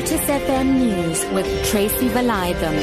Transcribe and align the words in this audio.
Lotus 0.00 0.20
FM 0.22 0.78
News 0.78 1.26
with 1.34 1.66
Tracy 1.66 2.08
Valaydham. 2.08 2.74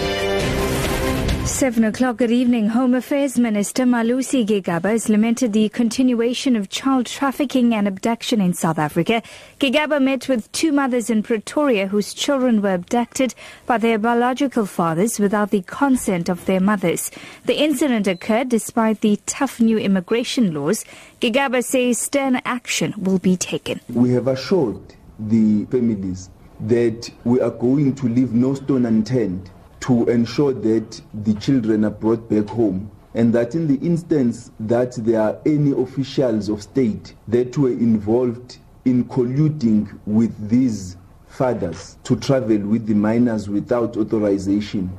Seven 1.48 1.84
o'clock 1.86 2.18
good 2.18 2.30
evening. 2.30 2.70
Home 2.70 2.94
Affairs 2.94 3.40
Minister 3.40 3.86
Malusi 3.86 4.46
Gigaba 4.46 4.92
has 4.92 5.10
lamented 5.10 5.52
the 5.52 5.68
continuation 5.70 6.56
of 6.56 6.70
child 6.70 7.08
trafficking 7.08 7.74
and 7.74 7.88
abduction 7.88 8.40
in 8.40 8.54
South 8.54 8.78
Africa. 8.78 9.24
Gigaba 9.60 10.00
met 10.00 10.30
with 10.30 10.52
two 10.52 10.72
mothers 10.72 11.10
in 11.10 11.24
Pretoria 11.24 11.88
whose 11.88 12.14
children 12.14 12.62
were 12.62 12.76
abducted 12.76 13.34
by 13.66 13.80
their 13.80 13.98
biological 13.98 14.68
fathers 14.68 15.20
without 15.20 15.50
the 15.50 15.64
consent 15.64 16.30
of 16.30 16.46
their 16.46 16.60
mothers. 16.60 17.10
The 17.46 17.60
incident 17.60 18.06
occurred 18.06 18.50
despite 18.50 19.02
the 19.02 19.20
tough 19.26 19.60
new 19.60 19.80
immigration 19.80 20.54
laws. 20.54 20.86
Gigaba 21.20 21.64
says 21.64 21.98
stern 21.98 22.36
action 22.46 22.94
will 22.96 23.18
be 23.18 23.36
taken. 23.36 23.82
We 23.90 24.12
have 24.12 24.28
assured 24.28 24.94
the 25.18 25.66
families 25.66 26.30
that 26.62 27.10
we 27.24 27.40
are 27.42 27.52
going 27.52 27.94
to 27.96 28.08
leave 28.08 28.34
no 28.34 28.54
stone 28.54 28.86
unturned 28.86 29.50
to 29.82 30.06
ensure 30.10 30.54
that 30.54 31.02
the 31.14 31.34
children 31.36 31.86
are 31.86 31.92
brought 31.92 32.28
back 32.30 32.48
home 32.48 32.90
and 33.14 33.34
that 33.34 33.56
in 33.56 33.68
the 33.68 33.86
instance 33.86 34.52
that 34.60 34.94
there 34.94 35.22
are 35.22 35.38
any 35.46 35.72
officials 35.72 36.50
of 36.50 36.62
state 36.62 37.16
that 37.28 37.58
were 37.58 37.70
involved 37.70 38.58
in 38.86 39.06
colluding 39.06 40.00
with 40.06 40.50
these 40.50 40.98
fathers 41.28 41.98
to 42.04 42.16
travel 42.16 42.58
with 42.60 42.86
the 42.86 42.94
minors 42.94 43.50
without 43.50 43.98
authorization 43.98 44.90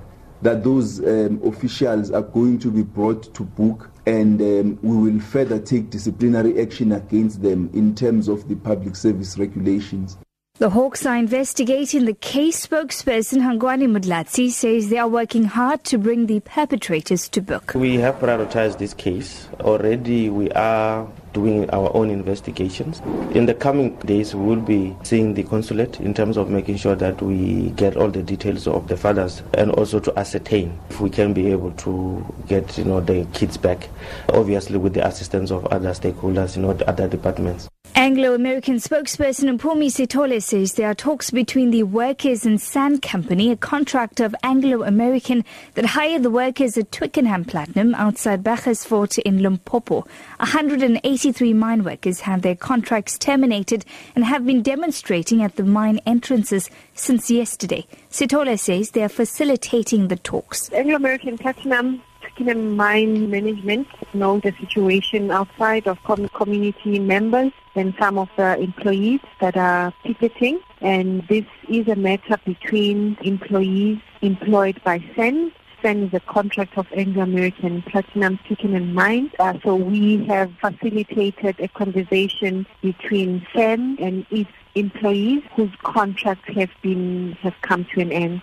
that 0.43 0.63
those 0.63 1.01
um, 1.01 1.41
officials 1.45 2.11
are 2.11 2.23
going 2.23 2.59
to 2.59 2.71
be 2.71 2.83
brought 2.83 3.35
to 3.35 3.43
book 3.43 3.91
and 4.07 4.41
um, 4.41 4.79
we 4.83 5.11
will 5.11 5.21
further 5.21 5.59
take 5.59 5.91
disciplinary 5.91 6.61
action 6.61 6.93
against 6.93 7.43
them 7.43 7.69
in 7.75 7.95
terms 7.95 8.29
of 8.29 8.49
the 8.49 8.55
public 8.57 8.95
service 8.95 9.37
regulations. 9.37 10.17
The 10.59 10.71
Hawks 10.71 11.07
are 11.07 11.17
investigating 11.17 12.05
the 12.05 12.15
case. 12.15 12.67
Spokesperson 12.67 13.43
Hangwani 13.43 13.87
Mulaudzi 13.87 14.51
says 14.51 14.89
they 14.89 14.99
are 14.99 15.07
working 15.07 15.45
hard 15.45 15.85
to 15.85 15.99
bring 15.99 16.27
the 16.27 16.41
perpetrators 16.41 17.29
to 17.29 17.41
book. 17.41 17.75
We 17.77 17.95
have 17.99 18.17
prioritized 18.17 18.79
this 18.79 18.93
case. 18.93 19.47
Already 19.61 20.31
we 20.31 20.51
are 20.51 21.07
doing 21.33 21.71
our 21.71 21.95
own 21.95 22.11
investigations. 22.11 22.99
In 23.37 23.47
the 23.47 23.55
coming 23.55 23.95
days, 23.99 24.35
we 24.35 24.45
will 24.45 24.61
be 24.61 24.97
seeing 25.05 25.35
the 25.35 25.45
consulate 25.45 26.01
in 26.01 26.13
terms 26.13 26.37
of 26.37 26.51
making 26.51 26.79
sure 26.79 26.97
that 26.97 27.23
we 27.23 27.71
get 27.77 27.97
all 27.97 28.09
the 28.09 28.25
details 28.25 28.67
of 28.67 28.89
the 28.89 28.97
fathers 28.97 29.45
and 29.55 29.71
also 29.71 30.01
to 30.01 30.19
ascertain 30.19 30.77
if 30.91 31.01
we 31.01 31.09
can 31.09 31.33
be 31.33 31.53
able 31.53 31.71
to 31.73 32.27
get 32.49 32.77
you 32.77 32.83
know 32.83 33.01
the 33.01 33.25
kids 33.33 33.57
back, 33.57 33.89
obviously 34.31 34.77
with 34.77 34.95
the 34.95 35.07
assistance 35.07 35.53
of 35.53 35.65
other 35.67 35.91
stakeholders, 35.91 36.57
you 36.57 36.63
know, 36.63 36.71
other 36.89 37.07
departments. 37.07 37.69
Anglo 38.09 38.33
American 38.33 38.77
spokesperson 38.77 39.59
Mpumi 39.59 39.89
Sithole 39.89 40.43
says 40.43 40.73
there 40.73 40.89
are 40.89 40.95
talks 40.95 41.31
between 41.31 41.71
the 41.71 41.83
workers 41.83 42.47
and 42.47 42.59
Sand 42.59 43.03
Company, 43.03 43.51
a 43.51 43.57
contractor 43.57 44.25
of 44.25 44.35
Anglo 44.43 44.83
American 44.83 45.45
that 45.75 45.85
hired 45.85 46.23
the 46.23 46.31
workers 46.31 46.79
at 46.79 46.91
Twickenham 46.91 47.45
Platinum 47.45 47.95
outside 47.97 48.43
Burgersfort 48.43 49.19
in 49.19 49.43
Limpopo. 49.43 50.07
183 50.39 51.53
mine 51.53 51.85
workers 51.85 52.21
had 52.21 52.41
their 52.41 52.57
contracts 52.57 53.19
terminated 53.19 53.85
and 54.17 54.25
have 54.25 54.47
been 54.47 54.63
demonstrating 54.63 55.43
at 55.43 55.57
the 55.57 55.65
mine 55.65 56.01
entrances 56.07 56.71
since 56.95 57.31
yesterday. 57.31 57.87
Sithole 58.11 58.59
says 58.59 58.93
they 58.93 59.03
are 59.03 59.11
facilitating 59.11 60.09
the 60.09 60.17
talks. 60.17 60.73
Anglo 60.73 60.97
American 60.97 61.37
Platinum 61.37 62.03
Mine 62.45 63.31
Management 63.31 63.89
know 64.15 64.39
the 64.41 64.53
situation 64.61 65.31
outside 65.31 65.87
of 65.87 66.03
com- 66.05 66.29
community 66.29 66.99
members 66.99 67.53
and 67.75 67.95
some 67.99 68.19
of 68.19 68.29
the 68.37 68.59
employees 68.59 69.21
that 69.41 69.57
are 69.57 69.93
picketing. 70.05 70.61
And 70.81 71.27
this 71.29 71.45
is 71.69 71.89
a 71.89 71.97
matter 71.97 72.37
between 72.45 73.17
employees 73.23 73.99
employed 74.23 74.81
by 74.85 75.05
SEN. 75.17 75.53
SEN 75.83 76.05
is 76.05 76.15
a 76.15 76.21
contract 76.21 76.77
of 76.77 76.87
Anglo 76.93 77.23
American 77.23 77.83
Platinum 77.83 78.39
Twickenham 78.47 78.95
Mine. 78.95 79.31
Uh, 79.39 79.55
so 79.65 79.75
we 79.75 80.25
have 80.27 80.53
facilitated 80.61 81.59
a 81.61 81.69
conversation 81.69 82.67
between 82.83 83.47
SEN 83.55 83.97
and 84.01 84.27
its 84.31 84.51
employees 84.75 85.43
whose 85.57 85.73
contracts 85.83 86.53
have 86.55 86.71
been 86.83 87.33
have 87.43 87.55
come 87.63 87.85
to 87.95 88.01
an 88.01 88.13
end. 88.13 88.43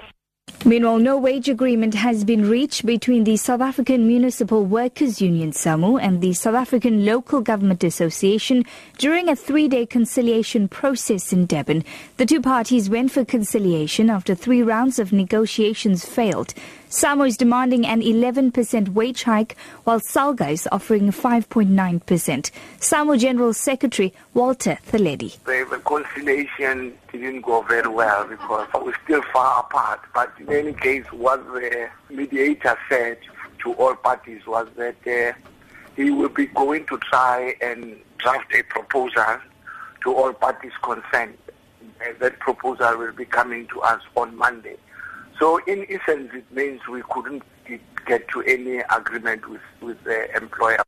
Meanwhile, 0.67 0.97
no 0.97 1.15
wage 1.15 1.47
agreement 1.47 1.93
has 1.93 2.23
been 2.23 2.49
reached 2.49 2.87
between 2.87 3.23
the 3.23 3.37
South 3.37 3.61
African 3.61 4.07
Municipal 4.07 4.65
Workers 4.65 5.21
Union 5.21 5.51
SAMWU 5.51 6.01
and 6.01 6.21
the 6.21 6.33
South 6.33 6.55
African 6.55 7.05
Local 7.05 7.39
Government 7.39 7.83
Association 7.83 8.65
during 8.97 9.29
a 9.29 9.35
three-day 9.35 9.85
conciliation 9.85 10.67
process 10.67 11.31
in 11.31 11.45
Durban. 11.45 11.83
The 12.17 12.25
two 12.25 12.41
parties 12.41 12.89
went 12.89 13.11
for 13.11 13.23
conciliation 13.23 14.09
after 14.09 14.33
three 14.33 14.63
rounds 14.63 14.97
of 14.97 15.13
negotiations 15.13 16.03
failed. 16.03 16.55
SAMWU 16.95 17.27
is 17.27 17.35
demanding 17.35 17.85
an 17.85 18.01
11% 18.01 18.93
wage 18.93 19.23
hike, 19.23 19.57
while 19.83 19.99
SALGA 19.99 20.49
is 20.49 20.65
offering 20.71 21.11
5.9%. 21.11 22.51
SAMWU 22.79 23.19
General 23.19 23.51
Secretary 23.51 24.13
Walter 24.33 24.77
Theledi. 24.87 25.37
The 25.43 25.81
conciliation 25.83 26.97
didn't 27.11 27.41
go 27.41 27.63
very 27.63 27.89
well 27.89 28.25
because 28.25 28.69
we're 28.73 28.95
still 29.03 29.21
far 29.33 29.59
apart. 29.59 29.99
But 30.13 30.31
in 30.39 30.49
any 30.49 30.71
case, 30.71 31.03
what 31.11 31.45
the 31.47 31.89
mediator 32.09 32.77
said 32.87 33.17
to 33.63 33.73
all 33.73 33.95
parties 33.95 34.47
was 34.47 34.69
that 34.77 34.95
uh, 35.05 35.37
he 35.97 36.11
will 36.11 36.29
be 36.29 36.45
going 36.45 36.85
to 36.85 36.97
try 36.99 37.55
and 37.59 37.97
draft 38.19 38.53
a 38.53 38.63
proposal 38.63 39.39
to 40.05 40.15
all 40.15 40.31
parties 40.31 40.71
concerned. 40.81 41.37
Uh, 41.99 42.13
that 42.21 42.39
proposal 42.39 42.97
will 42.97 43.11
be 43.11 43.25
coming 43.25 43.67
to 43.67 43.81
us 43.81 44.01
on 44.15 44.33
Monday. 44.37 44.77
So 45.39 45.57
in 45.67 45.85
essence, 45.89 46.31
it 46.33 46.49
means 46.51 46.79
we 46.87 47.01
couldn't 47.09 47.43
get 48.05 48.27
to 48.29 48.41
any 48.43 48.77
agreement 48.95 49.49
with, 49.49 49.61
with 49.81 50.01
the 50.03 50.33
employer. 50.35 50.84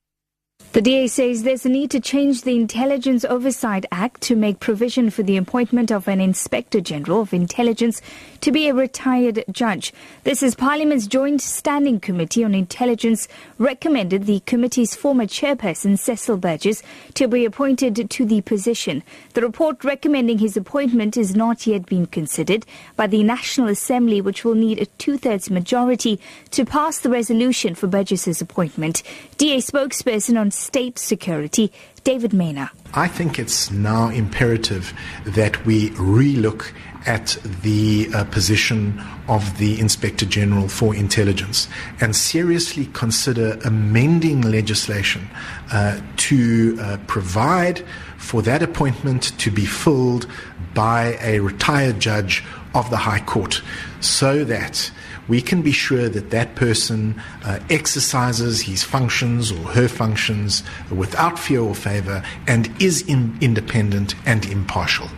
The 0.78 0.84
DA 0.84 1.08
says 1.08 1.42
there's 1.42 1.66
a 1.66 1.70
need 1.70 1.90
to 1.90 2.00
change 2.00 2.44
the 2.44 2.56
Intelligence 2.56 3.26
Oversight 3.26 3.88
Act 3.92 4.22
to 4.22 4.36
make 4.36 4.60
provision 4.60 5.10
for 5.10 5.24
the 5.24 5.36
appointment 5.36 5.92
of 5.92 6.08
an 6.08 6.22
Inspector 6.22 6.80
General 6.82 7.22
of 7.22 7.34
Intelligence 7.34 8.00
to 8.42 8.52
be 8.52 8.68
a 8.68 8.76
retired 8.76 9.44
judge. 9.50 9.92
This 10.24 10.44
is 10.44 10.54
Parliament's 10.54 11.08
Joint 11.08 11.42
Standing 11.42 12.00
Committee 12.00 12.44
on 12.44 12.54
Intelligence 12.54 13.28
recommended 13.58 14.28
the 14.28 14.42
committee's 14.42 14.94
former 14.94 15.26
chairperson, 15.26 15.98
Cecil 15.98 16.38
Burgess, 16.38 16.84
to 17.16 17.28
be 17.28 17.44
appointed 17.44 18.08
to 18.12 18.26
the 18.26 18.42
position. 18.42 19.02
The 19.34 19.42
report 19.42 19.84
recommending 19.84 20.38
his 20.38 20.56
appointment 20.56 21.18
is 21.18 21.36
not 21.36 21.66
yet 21.66 21.88
been 21.88 22.06
considered 22.06 22.68
by 22.96 23.08
the 23.08 23.24
National 23.24 23.70
Assembly, 23.70 24.22
which 24.22 24.46
will 24.46 24.54
need 24.54 24.80
a 24.80 24.86
two-thirds 24.86 25.50
majority 25.50 26.20
to 26.52 26.66
pass 26.66 27.00
the 27.00 27.10
resolution 27.10 27.74
for 27.74 27.88
Burgess's 27.88 28.44
appointment. 28.44 29.02
DA 29.40 29.58
spokesperson 29.58 30.40
on 30.40 30.52
state 30.68 31.00
security, 31.00 31.72
David 32.04 32.34
Maynard. 32.34 32.70
I 32.94 33.08
think 33.08 33.40
it's 33.40 33.72
now 33.72 34.10
imperative 34.10 34.94
that 35.26 35.66
we 35.66 35.92
relook 35.92 36.74
at 37.06 37.38
the 37.64 38.10
uh, 38.14 38.26
position 38.26 39.02
of 39.30 39.58
the 39.60 39.80
Inspector 39.80 40.26
General 40.26 40.68
for 40.68 40.94
Intelligence 40.94 41.70
and 42.02 42.14
seriously 42.14 42.88
consider 42.88 43.58
amending 43.64 44.42
legislation 44.42 45.30
uh, 45.72 46.02
to 46.18 46.78
uh, 46.82 46.98
provide 47.08 47.86
for 48.18 48.42
that 48.42 48.62
appointment 48.62 49.40
to 49.40 49.50
be 49.50 49.66
filled 49.66 50.28
by 50.74 51.18
a 51.22 51.40
retired 51.40 52.02
judge 52.02 52.44
of 52.76 52.90
the 52.90 52.98
High 52.98 53.22
Court 53.22 53.62
so 54.02 54.44
that 54.44 54.92
we 55.28 55.42
can 55.42 55.62
be 55.62 55.72
sure 55.72 56.10
that 56.10 56.30
that 56.32 56.56
person 56.56 57.22
uh, 57.44 57.60
exercises 57.70 58.62
his 58.62 58.84
functions 58.84 59.52
or 59.52 59.64
her 59.70 59.88
functions 59.88 60.64
without 60.92 61.38
fear 61.38 61.62
or 61.62 61.76
favor 61.76 62.24
and 62.48 62.70
is 62.82 63.02
in 63.08 63.38
independent 63.42 64.16
and 64.26 64.46
impartial. 64.46 65.10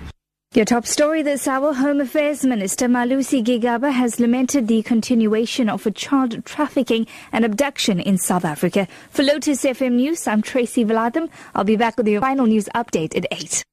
Your 0.55 0.65
top 0.65 0.87
story 0.87 1.21
this 1.21 1.47
hour 1.47 1.73
Home 1.75 2.01
Affairs 2.01 2.43
Minister 2.43 2.87
Malusi 2.87 3.43
Gigaba 3.43 3.91
has 3.91 4.19
lamented 4.19 4.67
the 4.67 4.81
continuation 4.81 5.69
of 5.69 5.85
a 5.85 5.91
child 5.91 6.43
trafficking 6.43 7.05
and 7.31 7.45
abduction 7.45 7.99
in 7.99 8.17
South 8.17 8.43
Africa. 8.43 8.87
For 9.11 9.21
Lotus 9.21 9.63
FM 9.63 9.91
News, 9.93 10.25
I'm 10.25 10.41
Tracy 10.41 10.83
Valaydham. 10.83 11.29
I'll 11.53 11.63
be 11.63 11.75
back 11.75 11.97
with 11.97 12.07
your 12.07 12.21
final 12.21 12.47
news 12.47 12.67
update 12.73 13.15
at 13.15 13.27
8. 13.29 13.63